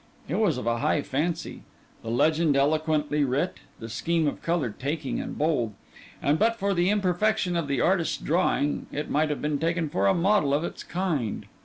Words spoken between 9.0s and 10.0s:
might have been taken